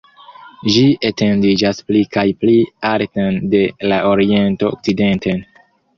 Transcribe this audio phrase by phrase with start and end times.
[0.75, 2.55] Ĝi etendiĝas pli kaj pli
[2.93, 3.61] alten de
[3.93, 5.45] la oriento okcidenten.